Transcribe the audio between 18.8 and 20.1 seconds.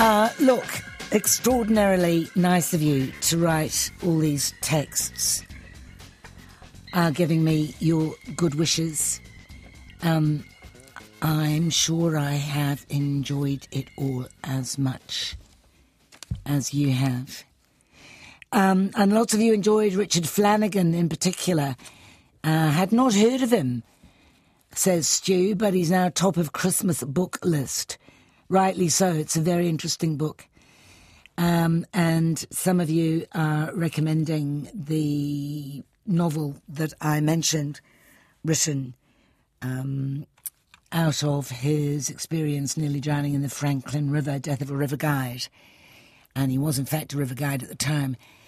and lots of you enjoyed